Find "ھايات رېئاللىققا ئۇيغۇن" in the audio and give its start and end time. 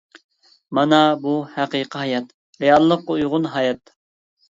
2.09-3.51